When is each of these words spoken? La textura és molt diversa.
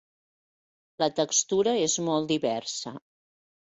La 1.03 1.11
textura 1.21 1.77
és 1.85 2.01
molt 2.09 2.31
diversa. 2.35 2.99